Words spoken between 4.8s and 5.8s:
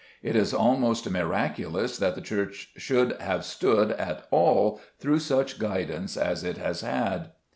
through such